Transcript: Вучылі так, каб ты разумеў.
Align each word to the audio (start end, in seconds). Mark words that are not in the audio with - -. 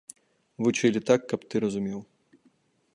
Вучылі 0.67 0.99
так, 1.11 1.21
каб 1.33 1.39
ты 1.53 1.65
разумеў. 1.67 1.99